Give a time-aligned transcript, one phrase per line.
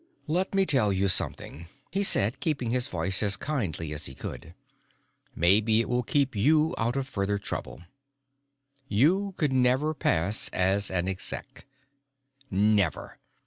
[0.25, 4.55] "Let me tell you something," he said, keeping his voice as kindly as he could.
[5.35, 7.83] "Maybe it will keep you out of further trouble.
[8.87, 11.65] You could never pass as an Exec.
[12.49, 13.19] Never.